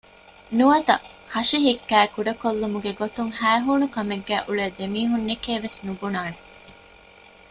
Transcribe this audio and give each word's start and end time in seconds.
ނުވަތަ 0.57 0.95
ހަށި 1.33 1.57
ހިއްކައި 1.65 2.09
ކުޑަކޮށްލުމުގެ 2.15 2.91
ގޮތުން 2.99 3.31
ހައިހޫނުކަމެއްގައި 3.39 4.43
އުޅޭ 4.45 4.65
ދެމީހުންނެކޭ 4.77 5.51
ވެސް 5.63 5.79
ނުބުނާނެ 5.85 6.37